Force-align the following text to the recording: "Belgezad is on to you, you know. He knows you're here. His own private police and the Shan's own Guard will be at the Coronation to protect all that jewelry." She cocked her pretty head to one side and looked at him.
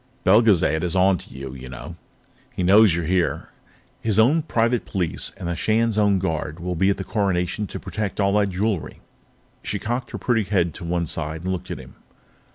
"Belgezad 0.23 0.83
is 0.83 0.95
on 0.95 1.19
to 1.19 1.29
you, 1.31 1.53
you 1.53 1.69
know. 1.69 1.95
He 2.55 2.63
knows 2.63 2.95
you're 2.95 3.05
here. 3.05 3.49
His 4.01 4.17
own 4.17 4.41
private 4.41 4.83
police 4.83 5.31
and 5.37 5.47
the 5.47 5.55
Shan's 5.55 5.95
own 5.95 6.17
Guard 6.17 6.59
will 6.59 6.73
be 6.73 6.89
at 6.89 6.97
the 6.97 7.03
Coronation 7.03 7.67
to 7.67 7.79
protect 7.79 8.19
all 8.19 8.33
that 8.39 8.49
jewelry." 8.49 8.99
She 9.61 9.77
cocked 9.77 10.09
her 10.09 10.17
pretty 10.17 10.45
head 10.49 10.73
to 10.73 10.83
one 10.83 11.05
side 11.05 11.43
and 11.43 11.51
looked 11.51 11.69
at 11.69 11.77
him. 11.77 11.93